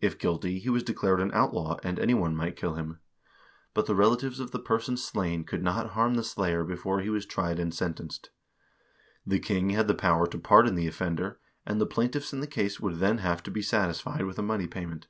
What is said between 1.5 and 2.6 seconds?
law, and any one might